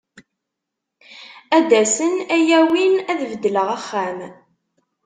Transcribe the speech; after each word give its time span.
Ad 1.57 1.65
d-asen 1.69 2.13
ad 2.33 2.41
yi-awin, 2.47 2.95
ad 3.11 3.19
beddleɣ 3.29 3.67
axxam. 3.77 4.19